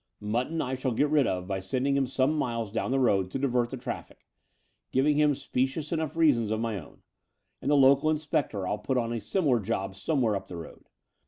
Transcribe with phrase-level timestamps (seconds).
[0.19, 3.37] Mutton I shall get rid of by sending him some miles down the road to
[3.37, 4.25] divert the traffic,
[4.91, 7.03] giving him specious enough reasons of my own;
[7.61, 10.89] and the local inspector I'll put on a similar job somewhere up the road.